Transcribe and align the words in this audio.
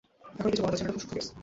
এখনই, 0.39 0.51
কিছু 0.53 0.61
বলা 0.65 0.71
যাচ্ছে 0.71 0.83
না, 0.85 0.87
এটা 0.89 0.93
খুব 0.95 1.01
সূক্ষ্ম 1.03 1.15
কেস। 1.17 1.27